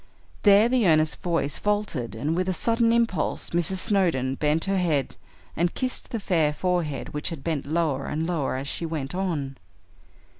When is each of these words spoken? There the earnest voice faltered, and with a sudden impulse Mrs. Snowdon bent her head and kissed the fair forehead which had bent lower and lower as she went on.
There 0.41 0.67
the 0.67 0.87
earnest 0.87 1.21
voice 1.21 1.59
faltered, 1.59 2.15
and 2.15 2.35
with 2.35 2.49
a 2.49 2.53
sudden 2.53 2.91
impulse 2.91 3.51
Mrs. 3.51 3.77
Snowdon 3.77 4.33
bent 4.33 4.65
her 4.65 4.79
head 4.79 5.15
and 5.55 5.75
kissed 5.75 6.09
the 6.09 6.19
fair 6.19 6.53
forehead 6.53 7.09
which 7.09 7.29
had 7.29 7.43
bent 7.43 7.67
lower 7.67 8.07
and 8.07 8.25
lower 8.25 8.55
as 8.55 8.67
she 8.67 8.83
went 8.87 9.13
on. 9.13 9.57